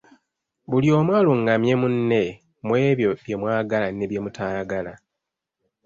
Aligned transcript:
Buli 0.69 0.87
omu 0.97 1.11
alungamye 1.19 1.73
munne 1.81 2.21
mu 2.65 2.73
ebyo 2.89 3.09
bye 3.21 3.35
mwagala 3.41 3.87
ne 3.91 4.05
byemutayagala. 4.09 4.93